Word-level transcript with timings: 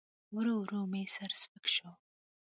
ورو 0.35 0.53
ورو 0.61 0.81
مې 0.91 1.03
سر 1.15 1.31
سپک 1.41 1.65
سو. 1.75 1.89